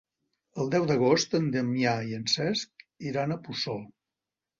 [0.61, 3.85] El deu d'agost en Damià i en Cesc iran a Puçol.